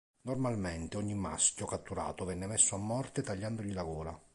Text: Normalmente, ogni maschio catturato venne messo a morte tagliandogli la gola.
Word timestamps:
Normalmente, 0.21 0.97
ogni 0.97 1.13
maschio 1.13 1.67
catturato 1.67 2.25
venne 2.25 2.47
messo 2.47 2.73
a 2.73 2.79
morte 2.79 3.21
tagliandogli 3.21 3.71
la 3.71 3.83
gola. 3.83 4.19